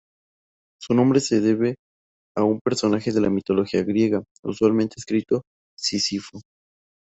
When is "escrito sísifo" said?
4.97-6.41